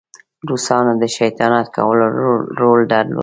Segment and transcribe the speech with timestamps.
[0.49, 2.05] روسانو د شیطانت کولو
[2.59, 3.19] رول درلود.